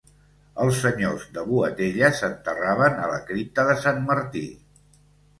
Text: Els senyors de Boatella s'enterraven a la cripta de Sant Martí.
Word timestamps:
Els 0.63 0.77
senyors 0.83 1.25
de 1.33 1.41
Boatella 1.49 2.09
s'enterraven 2.19 2.97
a 3.01 3.09
la 3.11 3.19
cripta 3.27 3.67
de 3.69 3.75
Sant 3.83 4.01
Martí. 4.07 4.43